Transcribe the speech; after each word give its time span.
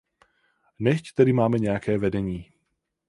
Nechť 0.79 1.13
tedy 1.15 1.33
máme 1.33 1.59
nějaké 1.59 1.97
vedení. 1.97 2.51